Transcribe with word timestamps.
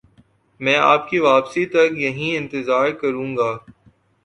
میں 0.59 0.75
آپ 0.75 1.09
کی 1.09 1.19
واپسی 1.19 1.65
تک 1.65 1.97
یہیں 1.97 2.37
انتظار 2.37 2.89
کروں 2.91 3.35
گا 3.37 3.51